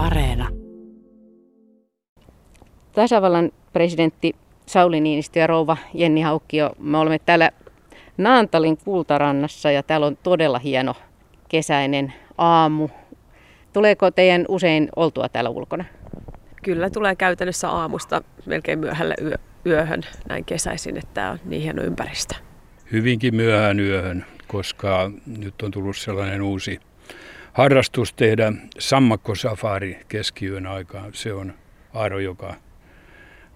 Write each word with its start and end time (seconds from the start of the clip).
Areena. 0.00 0.48
Tasavallan 2.92 3.50
presidentti 3.72 4.36
Sauli 4.66 5.00
Niinistö 5.00 5.38
ja 5.38 5.46
rouva 5.46 5.76
Jenni 5.94 6.20
Haukkio, 6.20 6.70
me 6.78 6.98
olemme 6.98 7.18
täällä 7.18 7.50
Naantalin 8.18 8.76
kultarannassa 8.76 9.70
ja 9.70 9.82
täällä 9.82 10.06
on 10.06 10.18
todella 10.22 10.58
hieno 10.58 10.94
kesäinen 11.48 12.12
aamu. 12.38 12.88
Tuleeko 13.72 14.10
teidän 14.10 14.44
usein 14.48 14.88
oltua 14.96 15.28
täällä 15.28 15.50
ulkona? 15.50 15.84
Kyllä 16.62 16.90
tulee 16.90 17.16
käytännössä 17.16 17.70
aamusta 17.70 18.22
melkein 18.46 18.78
myöhälle 18.78 19.14
yö, 19.22 19.36
yöhön 19.66 20.00
näin 20.28 20.44
kesäisin, 20.44 20.96
että 20.96 21.10
tämä 21.14 21.30
on 21.30 21.38
niin 21.44 21.62
hieno 21.62 21.82
ympäristö. 21.82 22.34
Hyvinkin 22.92 23.34
myöhään 23.34 23.80
yöhön, 23.80 24.24
koska 24.48 25.10
nyt 25.38 25.62
on 25.62 25.70
tullut 25.70 25.96
sellainen 25.96 26.42
uusi 26.42 26.80
harrastus 27.52 28.12
tehdä 28.12 28.52
sammakkosafari 28.78 30.00
keskiyön 30.08 30.66
aikaan. 30.66 31.10
Se 31.14 31.32
on 31.32 31.54
aaro, 31.94 32.18
joka 32.18 32.54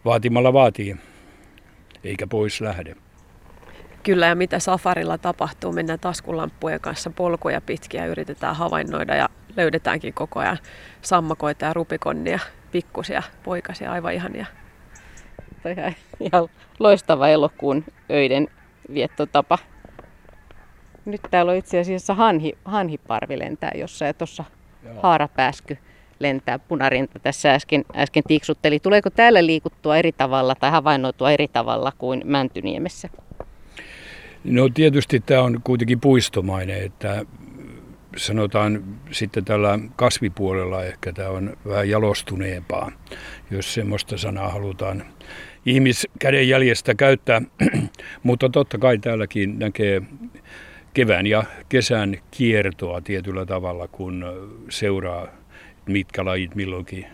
vaatimalla 0.04 0.52
vaatii, 0.52 0.96
eikä 2.04 2.26
pois 2.26 2.60
lähde. 2.60 2.96
Kyllä, 4.02 4.26
ja 4.26 4.34
mitä 4.34 4.58
safarilla 4.58 5.18
tapahtuu, 5.18 5.72
mennään 5.72 6.00
taskulampujen 6.00 6.80
kanssa 6.80 7.10
polkuja 7.10 7.60
pitkiä, 7.60 8.06
yritetään 8.06 8.56
havainnoida 8.56 9.14
ja 9.14 9.28
löydetäänkin 9.56 10.14
koko 10.14 10.40
ajan 10.40 10.58
sammakoita 11.02 11.64
ja 11.64 11.74
rupikonnia, 11.74 12.38
pikkusia, 12.72 13.22
poikasia, 13.44 13.92
aivan 13.92 14.14
ihania. 14.14 14.46
Ihan, 15.76 15.94
ihan 16.20 16.48
loistava 16.78 17.28
elokuun 17.28 17.84
öiden 18.10 18.48
viettotapa. 18.94 19.58
Nyt 21.04 21.20
täällä 21.30 21.52
on 21.52 21.58
itse 21.58 21.80
asiassa 21.80 22.14
hanhi, 22.14 22.52
hanhiparvi 22.64 23.38
lentää 23.38 23.70
jossain 23.74 24.06
ja 24.06 24.14
tuossa 24.14 24.44
haarapääsky 25.02 25.78
lentää 26.18 26.58
punarinta 26.58 27.18
tässä 27.18 27.54
äsken, 27.54 27.84
äsken 27.96 28.22
tiksutteli. 28.28 28.80
Tuleeko 28.80 29.10
täällä 29.10 29.46
liikuttua 29.46 29.96
eri 29.96 30.12
tavalla 30.12 30.54
tai 30.54 30.70
havainnoitua 30.70 31.30
eri 31.30 31.48
tavalla 31.48 31.92
kuin 31.98 32.22
Mäntyniemessä? 32.24 33.08
No 34.44 34.68
tietysti 34.68 35.20
tämä 35.20 35.42
on 35.42 35.60
kuitenkin 35.64 36.00
puistomainen, 36.00 36.82
että 36.84 37.24
sanotaan 38.16 38.84
sitten 39.10 39.44
tällä 39.44 39.78
kasvipuolella 39.96 40.84
ehkä 40.84 41.12
tämä 41.12 41.28
on 41.28 41.56
vähän 41.68 41.88
jalostuneempaa, 41.88 42.92
jos 43.50 43.74
semmoista 43.74 44.18
sanaa 44.18 44.48
halutaan 44.48 45.04
ihmiskädenjäljestä 45.66 46.94
käyttää. 46.94 47.42
Mutta 48.22 48.48
totta 48.48 48.78
kai 48.78 48.98
täälläkin 48.98 49.58
näkee 49.58 50.02
kevään 50.94 51.26
ja 51.26 51.44
kesän 51.68 52.16
kiertoa 52.30 53.00
tietyllä 53.00 53.46
tavalla, 53.46 53.88
kun 53.88 54.24
seuraa, 54.70 55.26
mitkä 55.86 56.24
lajit 56.24 56.54
milloinkin 56.54 57.06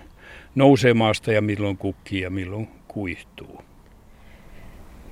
nousee 0.55 0.95
maasta 0.95 1.33
ja 1.33 1.43
milloin 1.43 1.77
kukkii 1.77 2.21
ja 2.21 2.31
milloin 2.31 2.69
kuihtuu. 2.89 3.63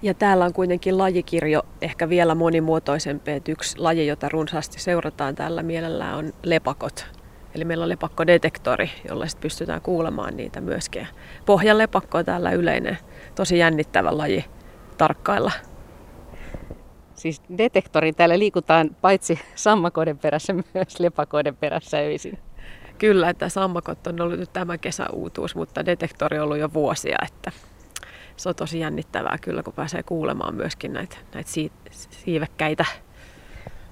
Ja 0.02 0.14
täällä 0.14 0.44
on 0.44 0.52
kuitenkin 0.52 0.98
lajikirjo 0.98 1.62
ehkä 1.80 2.08
vielä 2.08 2.34
monimuotoisempi. 2.34 3.30
Että 3.30 3.52
yksi 3.52 3.78
laji, 3.78 4.06
jota 4.06 4.28
runsaasti 4.28 4.80
seurataan 4.80 5.34
tällä 5.34 5.62
mielellä 5.62 6.16
on 6.16 6.32
lepakot. 6.42 7.06
Eli 7.54 7.64
meillä 7.64 7.82
on 7.82 7.88
lepakkodetektori, 7.88 8.90
jolla 9.08 9.26
sitten 9.26 9.42
pystytään 9.42 9.80
kuulemaan 9.80 10.36
niitä 10.36 10.60
myöskin. 10.60 11.06
Pohjan 11.46 11.78
lepakko 11.78 12.18
on 12.18 12.24
täällä 12.24 12.52
yleinen, 12.52 12.98
tosi 13.34 13.58
jännittävä 13.58 14.18
laji 14.18 14.44
tarkkailla. 14.98 15.52
Siis 17.18 17.42
detektori 17.58 18.12
täällä 18.12 18.38
liikutaan 18.38 18.96
paitsi 19.00 19.38
sammakoiden 19.54 20.18
perässä, 20.18 20.52
myös 20.74 21.00
lepakoiden 21.00 21.56
perässä 21.56 21.96
öisin. 21.96 22.38
Kyllä, 22.98 23.30
että 23.30 23.48
sammakot 23.48 24.06
on 24.06 24.20
ollut 24.20 24.38
nyt 24.38 24.52
tämä 24.52 24.78
kesä 24.78 25.06
uutuus, 25.12 25.54
mutta 25.54 25.86
detektori 25.86 26.38
on 26.38 26.44
ollut 26.44 26.58
jo 26.58 26.72
vuosia, 26.74 27.16
että 27.26 27.52
se 28.36 28.48
on 28.48 28.54
tosi 28.54 28.80
jännittävää 28.80 29.38
kyllä, 29.40 29.62
kun 29.62 29.72
pääsee 29.72 30.02
kuulemaan 30.02 30.54
myöskin 30.54 30.92
näitä, 30.92 31.16
näitä 31.34 31.50
siivekkäitä. 32.10 32.84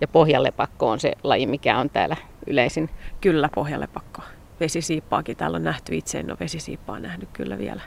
Ja 0.00 0.08
pohjallepakko 0.08 0.90
on 0.90 1.00
se 1.00 1.12
laji, 1.22 1.46
mikä 1.46 1.78
on 1.78 1.90
täällä 1.90 2.16
yleisin? 2.46 2.90
Kyllä, 3.20 3.48
pohjallepakko. 3.54 4.22
Vesisiippaakin 4.60 5.36
täällä 5.36 5.56
on 5.56 5.64
nähty 5.64 5.96
itse, 5.96 6.18
en 6.18 6.30
ole 6.30 6.36
vesisiippaa 6.40 6.98
nähnyt 6.98 7.28
kyllä 7.32 7.58
vielä. 7.58 7.82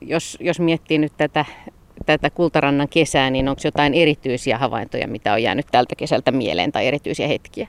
Jos, 0.00 0.36
jos 0.40 0.60
miettii 0.60 0.98
nyt 0.98 1.12
tätä, 1.16 1.44
tätä 2.06 2.30
Kultarannan 2.30 2.88
kesää, 2.88 3.30
niin 3.30 3.48
onko 3.48 3.60
jotain 3.64 3.94
erityisiä 3.94 4.58
havaintoja, 4.58 5.08
mitä 5.08 5.32
on 5.32 5.42
jäänyt 5.42 5.66
tältä 5.72 5.94
kesältä 5.96 6.30
mieleen 6.30 6.72
tai 6.72 6.86
erityisiä 6.86 7.28
hetkiä? 7.28 7.68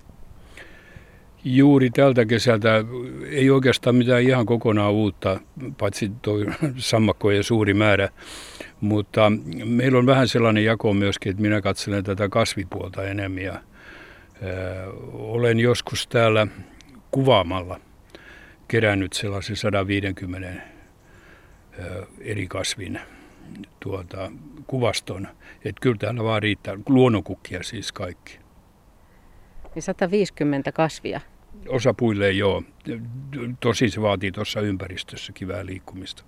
Juuri 1.44 1.90
tältä 1.90 2.26
kesältä 2.26 2.84
ei 3.30 3.50
oikeastaan 3.50 3.96
mitään 3.96 4.22
ihan 4.22 4.46
kokonaan 4.46 4.94
uutta, 4.94 5.40
paitsi 5.78 6.12
tuo 6.22 6.38
sammakkojen 6.78 7.44
suuri 7.44 7.74
määrä. 7.74 8.10
Mutta 8.82 9.32
meillä 9.66 10.00
on 10.00 10.06
vähän 10.06 10.28
sellainen 10.28 10.64
jako 10.64 10.94
myöskin, 10.94 11.30
että 11.30 11.42
minä 11.42 11.62
katselen 11.62 12.04
tätä 12.04 12.30
kasvipuolta 12.30 13.04
enemmän. 13.04 13.44
Ja, 13.44 13.62
olen 15.14 15.60
joskus 15.60 16.08
täällä 16.08 16.48
kuvaamalla 17.12 17.80
kerännyt 18.68 19.14
sellaisen 19.14 19.56
150 19.56 20.62
eri 22.20 22.48
kasvin 22.48 23.00
tuota, 23.80 24.32
kuvaston. 24.68 25.28
Että 25.66 25.80
kyllä 25.82 25.98
täällä 26.00 26.24
vaan 26.24 26.42
riittää 26.42 26.76
luonnonkukkia 26.90 27.64
siis 27.64 27.92
kaikki. 27.92 28.40
150 29.80 30.72
kasvia 30.72 31.22
Osa 31.70 31.94
puille 31.94 32.32
joo. 32.32 32.64
Tosi 33.60 33.90
se 33.90 34.02
vaatii 34.02 34.32
tuossa 34.32 34.62
ympäristössä 34.62 35.34
kivää 35.34 35.66
liikkumista, 35.66 36.24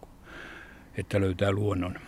että 0.97 1.21
löytää 1.21 1.51
luonnon. 1.51 1.99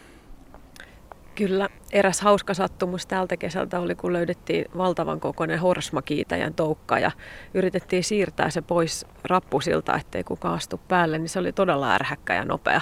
Kyllä. 1.39 1.69
Eräs 1.91 2.22
hauska 2.22 2.53
sattumus 2.53 3.05
tältä 3.05 3.38
kesältä 3.38 3.79
oli, 3.79 3.95
kun 3.95 4.13
löydettiin 4.13 4.66
valtavan 4.77 5.19
kokoinen 5.19 5.59
horsmakiitäjän 5.59 6.53
toukka 6.53 7.00
ja 7.00 7.11
yritettiin 7.53 8.03
siirtää 8.03 8.50
se 8.50 8.61
pois 8.61 9.05
rappusilta, 9.23 9.95
ettei 9.95 10.23
kukaan 10.23 10.55
astu 10.55 10.81
päälle, 10.88 11.17
niin 11.17 11.29
se 11.29 11.39
oli 11.39 11.51
todella 11.51 11.94
ärhäkkä 11.94 12.33
ja 12.33 12.45
nopea. 12.45 12.81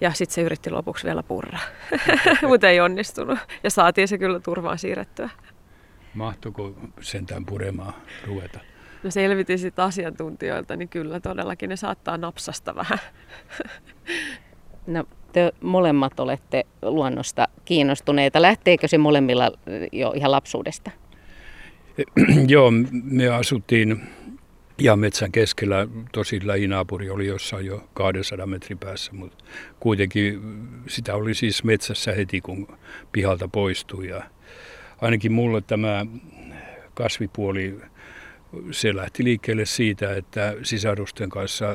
Ja 0.00 0.12
sitten 0.12 0.34
se 0.34 0.42
yritti 0.42 0.70
lopuksi 0.70 1.06
vielä 1.06 1.22
purra, 1.22 1.58
mutta 2.48 2.68
ei 2.68 2.80
onnistunut. 2.80 3.38
Ja 3.64 3.70
saatiin 3.70 4.08
se 4.08 4.18
kyllä 4.18 4.40
turvaan 4.40 4.78
siirrettyä. 4.78 5.30
Mahtuiko 6.14 6.74
sentään 7.00 7.44
puremaan 7.44 7.94
ruveta? 8.26 8.60
No 9.02 9.10
selvitin 9.10 9.58
sitten 9.58 9.84
asiantuntijoilta, 9.84 10.76
niin 10.76 10.88
kyllä 10.88 11.20
todellakin 11.20 11.68
ne 11.68 11.76
saattaa 11.76 12.16
napsasta 12.16 12.74
vähän. 12.74 12.98
No 14.86 15.04
te 15.32 15.52
molemmat 15.60 16.20
olette 16.20 16.66
luonnosta 16.82 17.48
kiinnostuneita. 17.64 18.42
Lähteekö 18.42 18.88
se 18.88 18.98
molemmilla 18.98 19.50
jo 19.92 20.12
ihan 20.16 20.30
lapsuudesta? 20.30 20.90
Joo, 22.48 22.70
me 23.02 23.28
asuttiin 23.28 24.00
ja 24.78 24.96
metsän 24.96 25.32
keskellä. 25.32 25.86
Tosi 26.12 26.40
lähinaapuri 26.44 27.10
oli 27.10 27.26
jossain 27.26 27.66
jo 27.66 27.88
200 27.94 28.46
metrin 28.46 28.78
päässä, 28.78 29.12
mutta 29.12 29.44
kuitenkin 29.80 30.40
sitä 30.86 31.14
oli 31.14 31.34
siis 31.34 31.64
metsässä 31.64 32.12
heti, 32.12 32.40
kun 32.40 32.78
pihalta 33.12 33.48
poistui. 33.48 34.08
Ja 34.08 34.22
ainakin 35.00 35.32
mulle 35.32 35.60
tämä 35.60 36.06
kasvipuoli 36.94 37.80
se 38.70 38.96
lähti 38.96 39.24
liikkeelle 39.24 39.66
siitä, 39.66 40.16
että 40.16 40.54
sisarusten 40.62 41.30
kanssa 41.30 41.66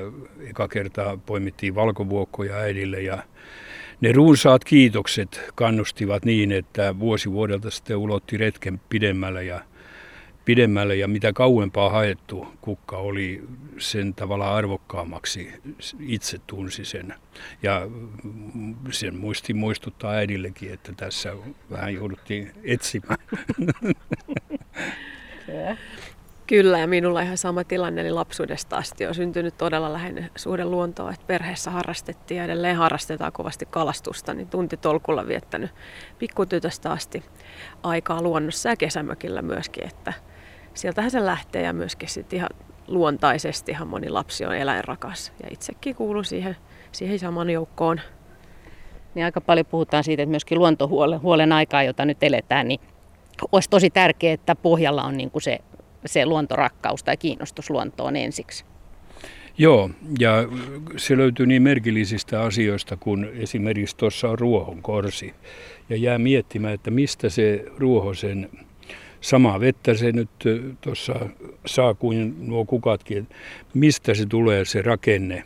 eka 0.50 0.67
kertaa 0.67 1.17
poimittiin 1.17 1.75
valkovuokkoja 1.75 2.56
äidille 2.56 3.01
ja 3.01 3.23
ne 4.01 4.11
runsaat 4.11 4.63
kiitokset 4.63 5.41
kannustivat 5.56 6.25
niin, 6.25 6.51
että 6.51 7.00
vuosi 7.00 7.31
vuodelta 7.31 7.72
sitten 7.72 7.97
ulotti 7.97 8.38
retken 8.38 8.81
pidemmälle 8.89 9.44
ja 9.44 9.61
pidemmälle 10.45 10.95
ja 10.95 11.07
mitä 11.07 11.34
kauempaa 11.34 11.89
haettu 11.89 12.47
kukka 12.61 12.97
oli 12.97 13.44
sen 13.78 14.13
tavalla 14.13 14.55
arvokkaammaksi 14.55 15.53
itse 15.99 16.37
tunsi 16.47 16.85
sen. 16.85 17.14
Ja 17.64 17.87
sen 18.91 19.16
muisti 19.16 19.53
muistuttaa 19.53 20.11
äidillekin, 20.11 20.73
että 20.73 20.93
tässä 20.97 21.34
vähän 21.72 21.93
jouduttiin 21.93 22.52
etsimään. 22.64 23.19
Kyllä, 26.47 26.79
ja 26.79 26.87
minulla 26.87 27.22
ihan 27.22 27.37
sama 27.37 27.63
tilanne, 27.63 28.01
eli 28.01 28.11
lapsuudesta 28.11 28.78
asti 28.78 29.05
on 29.05 29.16
syntynyt 29.16 29.57
todella 29.57 29.93
läheinen 29.93 30.29
suhde 30.35 30.66
luontoa, 30.66 31.11
että 31.11 31.25
perheessä 31.28 31.72
harrastettiin 31.72 32.37
ja 32.37 32.43
edelleen 32.43 32.75
harrastetaan 32.75 33.31
kovasti 33.31 33.66
kalastusta, 33.66 34.34
niin 34.34 34.47
tuntitolkulla 34.47 35.28
viettänyt 35.28 35.72
pikkutytöstä 36.19 36.91
asti 36.91 37.23
aikaa 37.84 38.22
luonnossa 38.22 38.69
ja 38.69 38.75
kesämökillä 38.75 39.41
myöskin, 39.41 39.87
että 39.87 40.13
sieltähän 40.73 41.11
se 41.11 41.25
lähtee 41.25 41.61
ja 41.61 41.73
myöskin 41.73 42.09
sitten 42.09 42.37
ihan 42.37 42.49
luontaisesti 42.87 43.72
ihan 43.72 43.87
moni 43.87 44.09
lapsi 44.09 44.45
on 44.45 44.55
eläinrakas 44.55 45.34
ja 45.43 45.49
itsekin 45.51 45.95
kuuluu 45.95 46.23
siihen, 46.23 46.57
siihen 46.91 47.19
saman 47.19 47.49
joukkoon. 47.49 48.01
Niin 49.16 49.25
aika 49.25 49.41
paljon 49.41 49.66
puhutaan 49.66 50.03
siitä, 50.03 50.23
että 50.23 50.31
myöskin 50.31 50.59
luontohuolen 50.59 51.51
aikaa, 51.51 51.84
jota 51.84 52.05
nyt 52.05 52.23
eletään, 52.23 52.67
niin 52.67 52.79
olisi 53.51 53.69
tosi 53.69 53.90
tärkeää, 53.90 54.34
että 54.34 54.55
pohjalla 54.55 55.03
on 55.03 55.17
niin 55.17 55.31
kuin 55.31 55.41
se 55.41 55.59
se 56.05 56.26
luontorakkaus 56.26 57.03
tai 57.03 57.17
kiinnostus 57.17 57.70
luontoon 57.70 58.16
ensiksi. 58.16 58.66
Joo, 59.58 59.90
ja 60.20 60.34
se 60.97 61.17
löytyy 61.17 61.46
niin 61.46 61.61
merkillisistä 61.61 62.41
asioista, 62.41 62.97
kun 62.97 63.28
esimerkiksi 63.34 63.97
tuossa 63.97 64.29
on 64.29 64.40
ruohon 64.40 64.82
korsi. 64.82 65.34
Ja 65.90 65.96
jää 65.96 66.17
miettimään, 66.17 66.73
että 66.73 66.91
mistä 66.91 67.29
se 67.29 67.66
ruohosen 67.78 68.50
samaa 69.22 69.59
vettä 69.59 69.94
se 69.94 70.11
nyt 70.11 70.29
tuossa 70.82 71.14
saa 71.66 71.94
kuin 71.94 72.47
nuo 72.47 72.66
kukatkin, 72.66 73.28
mistä 73.73 74.14
se 74.14 74.26
tulee 74.26 74.66
se 74.66 74.82
rakenne. 74.82 75.44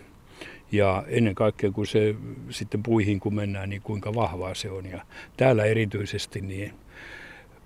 Ja 0.71 1.03
ennen 1.07 1.35
kaikkea 1.35 1.71
kun 1.71 1.87
se 1.87 2.15
sitten 2.49 2.83
puihin 2.83 3.19
kun 3.19 3.35
mennään, 3.35 3.69
niin 3.69 3.81
kuinka 3.81 4.13
vahvaa 4.15 4.53
se 4.55 4.69
on. 4.69 4.85
Ja 4.85 5.01
täällä 5.37 5.65
erityisesti 5.65 6.41
niin 6.41 6.73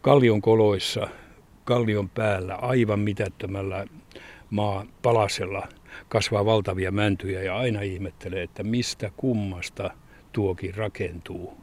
kallion 0.02 0.42
koloissa, 0.42 1.08
kallion 1.66 2.10
päällä, 2.10 2.56
aivan 2.56 3.00
mitättömällä 3.00 3.86
maa 4.50 4.86
palasella 5.02 5.68
kasvaa 6.10 6.46
valtavia 6.46 6.92
mäntyjä 6.92 7.44
ja 7.44 7.58
aina 7.58 7.82
ihmettelee, 7.82 8.44
että 8.44 8.64
mistä 8.64 9.12
kummasta 9.18 9.90
tuokin 10.32 10.76
rakentuu 10.76 11.62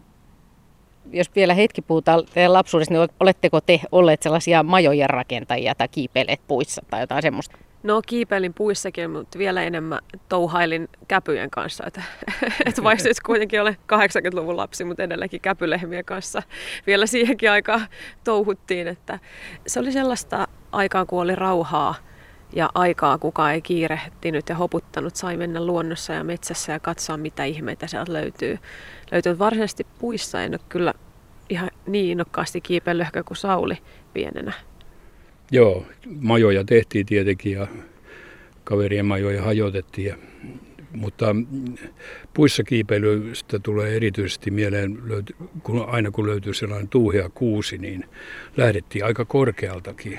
jos 1.12 1.34
vielä 1.36 1.54
hetki 1.54 1.82
puhutaan 1.82 2.24
teidän 2.34 2.52
lapsuudesta, 2.52 2.94
niin 2.94 3.08
oletteko 3.20 3.60
te 3.60 3.80
olleet 3.92 4.22
sellaisia 4.22 4.62
majojen 4.62 5.10
rakentajia 5.10 5.74
tai 5.74 5.88
kiipeileet 5.88 6.40
puissa 6.48 6.82
tai 6.90 7.00
jotain 7.00 7.22
semmoista? 7.22 7.58
No 7.82 8.02
kiipeilin 8.06 8.54
puissakin, 8.54 9.10
mutta 9.10 9.38
vielä 9.38 9.62
enemmän 9.62 9.98
touhailin 10.28 10.88
käpyjen 11.08 11.50
kanssa. 11.50 11.84
Että, 11.86 12.02
että 12.66 12.82
vaikka 12.82 13.04
nyt 13.04 13.20
kuitenkin 13.20 13.60
olen 13.60 13.76
80-luvun 13.92 14.56
lapsi, 14.56 14.84
mutta 14.84 15.02
edelleenkin 15.02 15.40
käpylehmien 15.40 16.04
kanssa 16.04 16.42
vielä 16.86 17.06
siihenkin 17.06 17.50
aikaan 17.50 17.86
touhuttiin. 18.24 18.88
Että 18.88 19.18
se 19.66 19.80
oli 19.80 19.92
sellaista 19.92 20.48
aikaa, 20.72 21.06
kun 21.06 21.20
oli 21.20 21.34
rauhaa 21.34 21.94
ja 22.52 22.70
aikaa 22.74 23.18
kukaan 23.18 23.52
ei 23.52 23.62
kiirehtinyt 23.62 24.48
ja 24.48 24.54
hoputtanut. 24.54 25.16
Sai 25.16 25.36
mennä 25.36 25.66
luonnossa 25.66 26.12
ja 26.12 26.24
metsässä 26.24 26.72
ja 26.72 26.80
katsoa, 26.80 27.16
mitä 27.16 27.44
ihmeitä 27.44 27.86
sieltä 27.86 28.12
löytyy. 28.12 28.58
Löytyy 29.10 29.38
varsinaisesti 29.38 29.86
puissa. 29.98 30.42
En 30.42 30.52
ole 30.52 30.60
kyllä 30.68 30.94
ihan 31.48 31.70
niin 31.86 32.10
innokkaasti 32.10 32.60
kiipeillyt 32.60 33.08
kuin 33.26 33.36
Sauli 33.36 33.78
pienenä. 34.12 34.52
Joo, 35.50 35.86
majoja 36.20 36.64
tehtiin 36.64 37.06
tietenkin 37.06 37.52
ja 37.52 37.66
kaverien 38.64 39.06
majoja 39.06 39.42
hajotettiin. 39.42 40.06
Ja, 40.06 40.16
mutta 40.92 41.26
puissa 42.34 42.62
kiipeilystä 42.62 43.58
tulee 43.58 43.96
erityisesti 43.96 44.50
mieleen, 44.50 44.98
kun 45.62 45.88
aina 45.88 46.10
kun 46.10 46.26
löytyy 46.26 46.54
sellainen 46.54 46.88
tuuhea 46.88 47.28
kuusi, 47.28 47.78
niin 47.78 48.04
lähdettiin 48.56 49.04
aika 49.04 49.24
korkealtakin 49.24 50.18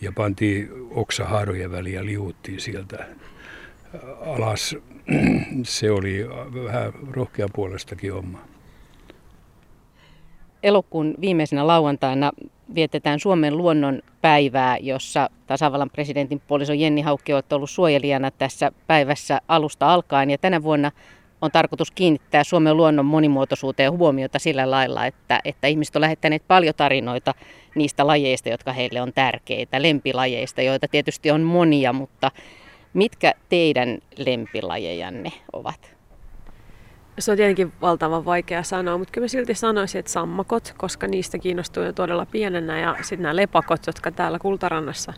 ja 0.00 0.12
pantiin 0.12 0.68
oksahaarojen 0.90 1.72
väliin 1.72 1.94
ja 1.94 2.04
liuuttiin 2.04 2.60
sieltä 2.60 3.06
alas. 4.20 4.76
Se 5.62 5.90
oli 5.90 6.26
vähän 6.64 6.92
rohkean 7.10 7.50
puolestakin 7.54 8.12
homma. 8.12 8.44
Elokuun 10.62 11.14
viimeisenä 11.20 11.66
lauantaina 11.66 12.32
vietetään 12.74 13.20
Suomen 13.20 13.56
luonnon 13.56 14.02
päivää, 14.20 14.76
jossa 14.80 15.30
tasavallan 15.46 15.90
presidentin 15.90 16.42
puoliso 16.48 16.72
Jenni 16.72 17.02
Haukki 17.02 17.32
on 17.32 17.42
ollut 17.52 17.70
suojelijana 17.70 18.30
tässä 18.30 18.72
päivässä 18.86 19.40
alusta 19.48 19.94
alkaen. 19.94 20.30
Ja 20.30 20.38
tänä 20.38 20.62
vuonna 20.62 20.92
on 21.40 21.50
tarkoitus 21.50 21.90
kiinnittää 21.90 22.44
Suomen 22.44 22.76
luonnon 22.76 23.06
monimuotoisuuteen 23.06 23.92
huomiota 23.92 24.38
sillä 24.38 24.70
lailla, 24.70 25.06
että, 25.06 25.40
että 25.44 25.66
ihmiset 25.66 25.96
on 25.96 26.02
lähettäneet 26.02 26.42
paljon 26.48 26.74
tarinoita 26.76 27.34
niistä 27.74 28.06
lajeista, 28.06 28.48
jotka 28.48 28.72
heille 28.72 29.00
on 29.00 29.12
tärkeitä, 29.14 29.82
lempilajeista, 29.82 30.62
joita 30.62 30.88
tietysti 30.88 31.30
on 31.30 31.40
monia, 31.40 31.92
mutta 31.92 32.30
mitkä 32.94 33.32
teidän 33.48 33.98
lempilajejanne 34.16 35.32
ovat? 35.52 35.93
Se 37.18 37.30
on 37.30 37.36
tietenkin 37.36 37.72
valtavan 37.80 38.24
vaikea 38.24 38.62
sanoa, 38.62 38.98
mutta 38.98 39.12
kyllä 39.12 39.24
mä 39.24 39.28
silti 39.28 39.54
sanoisin, 39.54 39.98
että 39.98 40.12
sammakot, 40.12 40.74
koska 40.76 41.06
niistä 41.06 41.38
kiinnostuu 41.38 41.82
jo 41.82 41.92
todella 41.92 42.26
pienenä. 42.26 42.80
Ja 42.80 42.96
sitten 43.02 43.22
nämä 43.22 43.36
lepakot, 43.36 43.86
jotka 43.86 44.10
täällä 44.10 44.38
Kultarannassa 44.38 45.12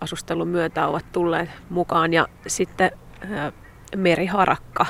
asustelun 0.00 0.48
myötä 0.48 0.86
ovat 0.86 1.12
tulleet 1.12 1.50
mukaan. 1.70 2.12
Ja 2.12 2.26
sitten 2.46 2.90
äh, 3.32 3.52
meriharakka, 3.96 4.86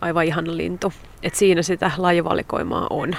aivan 0.00 0.24
ihana 0.24 0.56
lintu. 0.56 0.92
Et 1.22 1.34
siinä 1.34 1.62
sitä 1.62 1.90
lajivalikoimaa 1.96 2.86
on. 2.90 3.16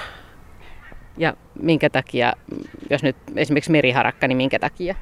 Ja 1.16 1.34
minkä 1.62 1.90
takia, 1.90 2.32
jos 2.90 3.02
nyt 3.02 3.16
esimerkiksi 3.36 3.70
meriharakka, 3.70 4.28
niin 4.28 4.36
minkä 4.36 4.58
takia? 4.58 4.94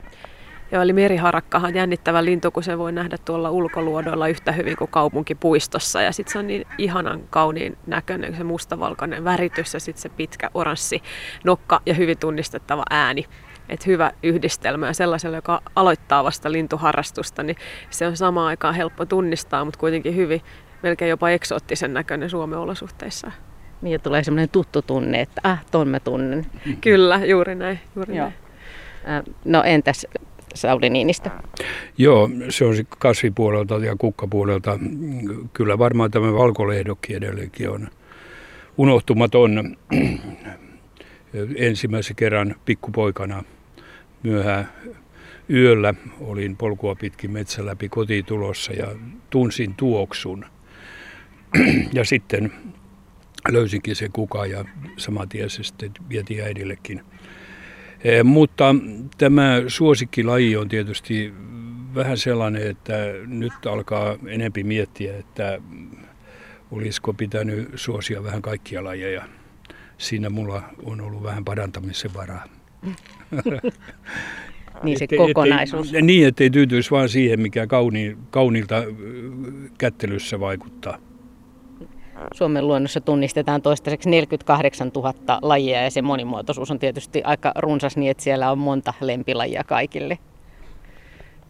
Joo, 0.73 0.83
eli 0.83 0.93
meriharakkahan 0.93 1.69
on 1.69 1.75
jännittävä 1.75 2.25
lintu, 2.25 2.51
kun 2.51 2.63
se 2.63 2.79
voi 2.79 2.93
nähdä 2.93 3.17
tuolla 3.25 3.51
ulkoluodoilla 3.51 4.29
yhtä 4.29 4.53
hyvin 4.53 4.77
kuin 4.77 4.91
kaupunkipuistossa. 4.91 6.03
Ja 6.03 6.13
sitten 6.13 6.33
se 6.33 6.39
on 6.39 6.47
niin 6.47 6.67
ihanan 6.79 7.21
kauniin 7.31 7.79
näköinen, 7.87 8.37
se 8.37 8.45
mustavalkoinen 8.45 9.25
väritys 9.25 9.75
ja 9.75 9.81
sitten 9.81 10.03
se 10.03 10.09
pitkä 10.09 10.51
oranssi 10.55 11.03
nokka 11.45 11.81
ja 11.87 11.95
hyvin 11.95 12.19
tunnistettava 12.19 12.83
ääni. 12.91 13.25
Et 13.69 13.87
hyvä 13.87 14.13
yhdistelmä 14.23 14.87
ja 14.87 14.93
sellaiselle, 14.93 15.37
joka 15.37 15.63
aloittaa 15.77 16.25
vasta 16.25 16.53
lintuharrastusta, 16.53 17.43
niin 17.43 17.57
se 17.91 18.07
on 18.07 18.17
samaan 18.17 18.47
aikaan 18.47 18.75
helppo 18.75 19.07
tunnistaa, 19.07 19.65
mutta 19.65 19.81
kuitenkin 19.81 20.17
hyvin 20.17 20.41
melkein 20.83 21.09
jopa 21.09 21.31
eksoottisen 21.31 21.95
näköinen 21.95 22.31
Suomen 22.31 22.59
olosuhteissa. 22.59 23.31
Niin 23.83 24.01
tulee 24.01 24.25
semmoinen 24.25 24.49
tuttu 24.49 24.83
tunne, 24.83 25.21
että 25.21 25.41
ah, 25.45 25.65
ton 25.71 25.89
mä 25.89 26.01
tunnen. 26.01 26.47
Kyllä, 26.81 27.21
juuri 27.25 27.55
näin. 27.55 27.81
Juuri 27.97 28.17
Joo. 28.17 28.33
näin. 29.05 29.25
No 29.45 29.63
entäs 29.63 30.07
Sauli 30.57 30.91
Niinistö? 30.91 31.31
Joo, 31.99 32.31
se 32.49 32.65
on 32.65 32.75
kasvipuolelta 32.99 33.75
ja 33.75 33.97
kukkapuolelta. 33.97 34.79
Kyllä 35.53 35.79
varmaan 35.79 36.11
tämä 36.11 36.33
valkolehdokki 36.33 37.15
edelleenkin 37.15 37.71
on 37.71 37.89
unohtumaton. 38.77 39.77
Ensimmäisen 41.57 42.17
kerran 42.17 42.55
pikkupoikana 42.65 43.45
myöhään 44.23 44.69
yöllä 45.51 45.95
olin 46.21 46.57
polkua 46.57 46.95
pitkin 46.95 47.31
metsä 47.31 47.67
läpi 47.67 47.89
kotiin 47.89 48.25
tulossa 48.25 48.73
ja 48.73 48.87
tunsin 49.31 49.75
tuoksun. 49.75 50.45
ja 51.93 52.05
sitten 52.05 52.53
löysinkin 53.49 53.97
se 53.97 54.09
kuka 54.13 54.47
ja 54.47 54.65
saman 54.97 55.29
tien 55.29 55.51
se 55.51 55.63
sitten 55.63 55.93
vietiin 56.09 56.45
äidillekin. 56.45 57.03
E, 58.05 58.23
mutta 58.23 58.75
tämä 59.19 59.63
suosikkilaji 59.67 60.57
on 60.57 60.69
tietysti 60.69 61.33
vähän 61.95 62.19
sellainen, 62.19 62.67
että 62.71 62.93
nyt 63.27 63.53
alkaa 63.67 64.17
enempi 64.27 64.65
miettiä, 64.65 65.17
että 65.17 65.59
olisiko 66.71 67.13
pitänyt 67.13 67.69
suosia 67.75 68.23
vähän 68.23 68.43
kaikkia 68.43 68.85
lajeja. 68.85 69.25
Siinä 69.99 70.31
mulla 70.31 70.63
on 70.85 71.01
ollut 71.01 71.23
vähän 71.23 71.45
parantamisen 71.45 72.15
varaa. 72.15 72.45
niin 74.83 74.99
se 74.99 75.07
kokonaisuus. 75.07 75.87
Ettei, 75.87 76.03
niin, 76.03 76.29
ettei 76.29 76.51
tyytyisi 76.51 76.91
vain 76.91 77.09
siihen, 77.09 77.41
mikä 77.41 77.67
kauni, 77.67 78.17
kauniilta 78.31 78.83
kättelyssä 79.79 80.41
vaikuttaa. 80.41 80.99
Suomen 82.35 82.67
luonnossa 82.69 83.01
tunnistetaan 83.01 83.63
toistaiseksi 83.63 84.11
48 84.11 84.91
000 84.95 85.15
lajia 85.43 85.83
ja 85.83 85.91
se 85.91 86.03
monimuotoisuus 86.03 86.71
on 86.71 86.79
tietysti 86.79 87.23
aika 87.25 87.53
runsas 87.57 87.97
niin, 87.97 88.11
että 88.11 88.23
siellä 88.23 88.51
on 88.51 88.59
monta 88.59 88.95
lempilajia 89.01 89.65
kaikille. 89.65 90.19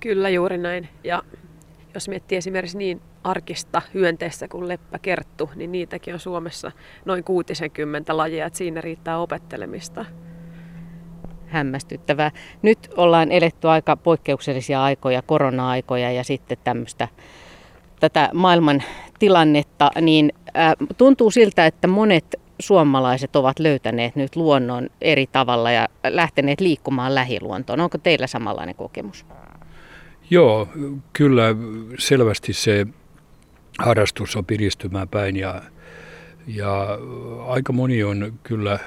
Kyllä 0.00 0.28
juuri 0.28 0.58
näin. 0.58 0.88
Ja 1.04 1.22
jos 1.94 2.08
miettii 2.08 2.38
esimerkiksi 2.38 2.78
niin 2.78 3.00
arkista 3.24 3.82
hyönteistä 3.94 4.48
kuin 4.48 4.68
leppäkerttu, 4.68 5.50
niin 5.54 5.72
niitäkin 5.72 6.14
on 6.14 6.20
Suomessa 6.20 6.72
noin 7.04 7.24
60 7.24 8.16
lajia, 8.16 8.46
että 8.46 8.56
siinä 8.56 8.80
riittää 8.80 9.18
opettelemista. 9.18 10.04
Hämmästyttävää. 11.46 12.30
Nyt 12.62 12.78
ollaan 12.96 13.32
eletty 13.32 13.68
aika 13.68 13.96
poikkeuksellisia 13.96 14.82
aikoja, 14.82 15.22
korona-aikoja 15.22 16.12
ja 16.12 16.24
sitten 16.24 16.58
tämmöistä 16.64 17.08
tätä 18.00 18.30
maailman 18.34 18.82
tilannetta, 19.18 19.90
niin 20.00 20.32
tuntuu 20.98 21.30
siltä, 21.30 21.66
että 21.66 21.88
monet 21.88 22.40
suomalaiset 22.58 23.36
ovat 23.36 23.58
löytäneet 23.58 24.16
nyt 24.16 24.36
luonnon 24.36 24.88
eri 25.00 25.26
tavalla 25.26 25.70
ja 25.70 25.88
lähteneet 26.08 26.60
liikkumaan 26.60 27.14
lähiluontoon. 27.14 27.80
Onko 27.80 27.98
teillä 27.98 28.26
samanlainen 28.26 28.74
kokemus? 28.74 29.26
Joo, 30.30 30.68
kyllä 31.12 31.54
selvästi 31.98 32.52
se 32.52 32.86
harrastus 33.78 34.36
on 34.36 34.44
piristymään 34.44 35.08
päin 35.08 35.36
ja, 35.36 35.62
ja 36.46 36.98
aika 37.46 37.72
moni 37.72 38.04
on 38.04 38.32
kyllä 38.42 38.78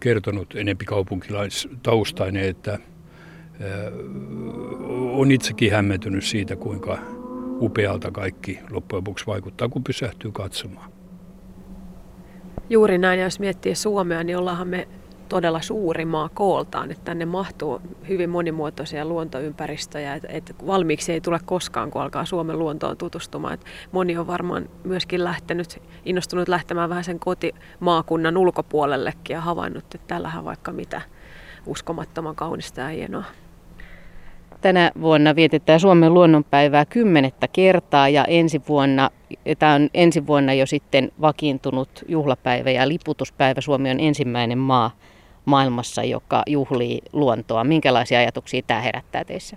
kertonut 0.00 0.54
enempi 0.54 0.84
kaupunkilaistaustainen, 0.84 2.44
että 2.44 2.78
on 5.12 5.32
itsekin 5.32 5.72
hämmentynyt 5.72 6.24
siitä, 6.24 6.56
kuinka 6.56 6.98
upealta 7.62 8.10
kaikki 8.10 8.58
loppujen 8.70 8.98
lopuksi 8.98 9.26
vaikuttaa, 9.26 9.68
kun 9.68 9.84
pysähtyy 9.84 10.32
katsomaan. 10.32 10.92
Juuri 12.70 12.98
näin, 12.98 13.20
jos 13.20 13.40
miettii 13.40 13.74
Suomea, 13.74 14.24
niin 14.24 14.38
ollaanhan 14.38 14.68
me 14.68 14.88
todella 15.28 15.60
suuri 15.60 16.04
maa 16.04 16.28
kooltaan, 16.28 16.90
että 16.90 17.04
tänne 17.04 17.24
mahtuu 17.24 17.80
hyvin 18.08 18.30
monimuotoisia 18.30 19.04
luontoympäristöjä, 19.04 20.14
että, 20.14 20.28
että 20.30 20.54
valmiiksi 20.66 21.12
ei 21.12 21.20
tule 21.20 21.40
koskaan, 21.44 21.90
kun 21.90 22.02
alkaa 22.02 22.24
Suomen 22.24 22.58
luontoon 22.58 22.96
tutustumaan. 22.96 23.54
Että 23.54 23.66
moni 23.92 24.16
on 24.16 24.26
varmaan 24.26 24.68
myöskin 24.84 25.24
lähtenyt, 25.24 25.82
innostunut 26.04 26.48
lähtemään 26.48 26.88
vähän 26.88 27.04
sen 27.04 27.18
kotimaakunnan 27.18 28.36
ulkopuolellekin 28.36 29.34
ja 29.34 29.40
havainnut, 29.40 29.84
että 29.84 30.06
tällähän 30.06 30.44
vaikka 30.44 30.72
mitä 30.72 31.02
uskomattoman 31.66 32.36
kaunista 32.36 32.80
ja 32.80 32.88
hienoa. 32.88 33.24
Tänä 34.62 34.90
vuonna 35.00 35.36
vietetään 35.36 35.80
Suomen 35.80 36.14
luonnonpäivää 36.14 36.84
kymmenettä 36.84 37.48
kertaa 37.48 38.08
ja 38.08 38.24
ensi 38.24 38.62
vuonna, 38.68 39.10
tämä 39.58 39.74
on 39.74 39.88
ensi 39.94 40.26
vuonna 40.26 40.52
jo 40.54 40.66
sitten 40.66 41.12
vakiintunut 41.20 42.04
juhlapäivä 42.08 42.70
ja 42.70 42.88
liputuspäivä. 42.88 43.60
Suomi 43.60 43.90
on 43.90 44.00
ensimmäinen 44.00 44.58
maa 44.58 44.90
maailmassa, 45.44 46.04
joka 46.04 46.42
juhlii 46.46 47.00
luontoa. 47.12 47.64
Minkälaisia 47.64 48.18
ajatuksia 48.18 48.62
tämä 48.66 48.80
herättää 48.80 49.24
teissä? 49.24 49.56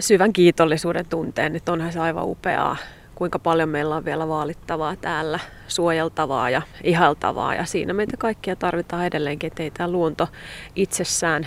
Syvän 0.00 0.32
kiitollisuuden 0.32 1.06
tunteen, 1.06 1.56
että 1.56 1.72
onhan 1.72 1.92
se 1.92 2.00
aivan 2.00 2.28
upeaa, 2.28 2.76
kuinka 3.14 3.38
paljon 3.38 3.68
meillä 3.68 3.96
on 3.96 4.04
vielä 4.04 4.28
vaalittavaa 4.28 4.96
täällä, 4.96 5.38
suojeltavaa 5.68 6.50
ja 6.50 6.62
ihaltavaa. 6.84 7.54
Ja 7.54 7.64
siinä 7.64 7.92
meitä 7.92 8.16
kaikkia 8.16 8.56
tarvitaan 8.56 9.06
edelleenkin, 9.06 9.46
ettei 9.46 9.70
tämä 9.70 9.90
luonto 9.90 10.28
itsessään 10.76 11.46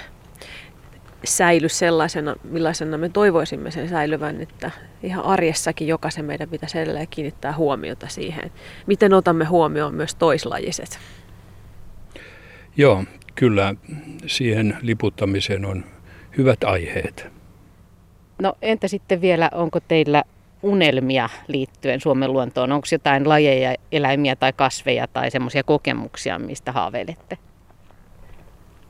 säily 1.26 1.70
sellaisena, 1.70 2.36
millaisena 2.44 2.98
me 2.98 3.10
toivoisimme 3.10 3.72
sen 3.72 3.90
säilyvän, 3.90 4.42
että 4.42 4.72
ihan 5.04 5.26
arjessakin 5.26 5.88
jokaisen 5.88 6.26
meidän 6.26 6.50
pitäisi 6.50 6.80
edelleen 6.80 7.08
kiinnittää 7.10 7.54
huomiota 7.54 8.08
siihen, 8.08 8.52
miten 8.88 9.14
otamme 9.14 9.46
huomioon 9.46 9.96
myös 9.96 10.16
toislajiset. 10.16 11.00
Joo, 12.78 13.04
kyllä 13.36 13.76
siihen 14.28 14.78
liputtamiseen 14.82 15.66
on 15.66 15.86
hyvät 16.38 16.64
aiheet. 16.64 17.28
No 18.42 18.54
entä 18.62 18.88
sitten 18.88 19.22
vielä, 19.22 19.50
onko 19.54 19.80
teillä 19.80 20.24
unelmia 20.64 21.30
liittyen 21.48 22.02
Suomen 22.02 22.34
luontoon? 22.34 22.72
Onko 22.72 22.88
jotain 22.92 23.30
lajeja, 23.30 23.76
eläimiä 23.92 24.36
tai 24.36 24.54
kasveja 24.54 25.08
tai 25.08 25.32
semmoisia 25.32 25.64
kokemuksia, 25.64 26.40
mistä 26.40 26.72
haaveilette? 26.72 27.38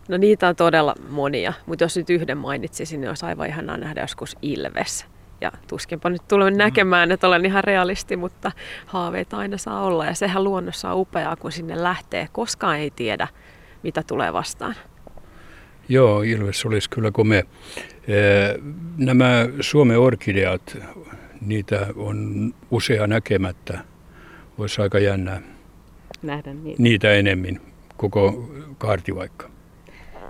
No 0.07 0.17
niitä 0.17 0.47
on 0.47 0.55
todella 0.55 0.95
monia, 1.09 1.53
mutta 1.65 1.83
jos 1.83 1.97
nyt 1.97 2.09
yhden 2.09 2.37
mainitsisin, 2.37 3.01
niin 3.01 3.09
olisi 3.09 3.25
aivan 3.25 3.47
ihanaa 3.47 3.77
nähdä 3.77 4.01
joskus 4.01 4.37
ilves. 4.41 5.05
Ja 5.41 5.51
tuskinpa 5.67 6.09
nyt 6.09 6.27
tulemme 6.27 6.51
mm. 6.51 6.57
näkemään, 6.57 7.11
että 7.11 7.27
olen 7.27 7.45
ihan 7.45 7.63
realisti, 7.63 8.15
mutta 8.15 8.51
haaveita 8.85 9.37
aina 9.37 9.57
saa 9.57 9.81
olla. 9.81 10.05
Ja 10.05 10.13
sehän 10.13 10.43
luonnossa 10.43 10.91
on 10.91 10.99
upeaa, 10.99 11.35
kun 11.35 11.51
sinne 11.51 11.83
lähtee. 11.83 12.27
Koskaan 12.31 12.77
ei 12.77 12.91
tiedä, 12.91 13.27
mitä 13.83 14.03
tulee 14.07 14.33
vastaan. 14.33 14.75
Joo, 15.89 16.21
Ilves 16.21 16.65
olisi 16.65 16.89
kyllä 16.89 17.11
komea. 17.11 17.43
Nämä 18.97 19.47
Suomen 19.59 19.99
orkideat, 19.99 20.77
niitä 21.41 21.87
on 21.95 22.51
usea 22.71 23.07
näkemättä. 23.07 23.79
Olisi 24.57 24.81
aika 24.81 24.99
jännää 24.99 25.41
nähdä 26.21 26.53
niitä, 26.53 26.81
niitä 26.83 27.13
enemmän, 27.13 27.59
koko 27.97 28.51
kaarti 28.77 29.15
vaikka. 29.15 29.54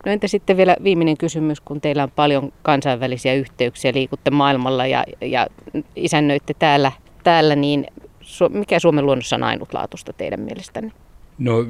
No 0.05 0.11
entä 0.11 0.27
sitten 0.27 0.57
vielä 0.57 0.75
viimeinen 0.83 1.17
kysymys, 1.17 1.61
kun 1.61 1.81
teillä 1.81 2.03
on 2.03 2.11
paljon 2.11 2.53
kansainvälisiä 2.61 3.33
yhteyksiä, 3.33 3.93
liikutte 3.93 4.31
maailmalla 4.31 4.87
ja, 4.87 5.03
ja 5.21 5.47
isännöitte 5.95 6.53
täällä, 6.53 6.91
täällä, 7.23 7.55
niin 7.55 7.85
mikä 8.49 8.79
Suomen 8.79 9.05
luonnossa 9.05 9.35
on 9.35 9.43
ainutlaatuista 9.43 10.13
teidän 10.13 10.39
mielestänne? 10.39 10.91
No 11.37 11.65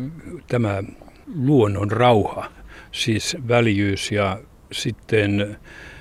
tämä 0.48 0.84
luonnon 1.36 1.92
rauha, 1.92 2.46
siis 2.92 3.38
väljyys 3.48 4.12
ja 4.12 4.40
sitten 4.72 5.58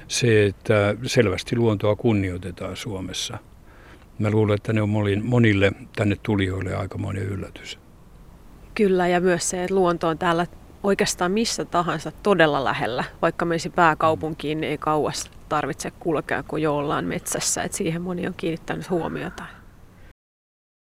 se, 0.09 0.47
että 0.47 0.97
selvästi 1.03 1.57
luontoa 1.57 1.97
kunnioitetaan 1.97 2.77
Suomessa. 2.77 3.39
Mä 4.19 4.31
luulen, 4.31 4.55
että 4.55 4.73
ne 4.73 4.83
on 4.83 4.89
monille 5.23 5.73
tänne 5.97 6.17
tulijoille 6.23 6.75
aikamoinen 6.75 7.23
yllätys. 7.23 7.79
Kyllä, 8.75 9.09
ja 9.09 9.21
myös 9.21 9.51
se, 9.51 9.65
että 9.65 9.75
luonto 9.75 10.09
on 10.09 10.19
täällä 10.19 10.47
oikeastaan 10.85 11.33
missä 11.33 11.65
tahansa 11.65 12.13
todella 12.23 12.65
lähellä. 12.65 13.05
Vaikka 13.23 13.45
menisi 13.45 13.71
pääkaupunkiin, 13.71 14.61
niin 14.61 14.71
ei 14.71 14.79
kauas 14.79 15.31
tarvitse 15.49 15.91
kulkea, 15.91 16.43
kun 16.43 16.63
jo 16.63 16.77
ollaan 16.77 17.05
metsässä. 17.05 17.63
Et 17.63 17.73
siihen 17.73 18.03
moni 18.03 18.27
on 18.27 18.35
kiinnittänyt 18.37 18.91
huomiota. 18.91 19.45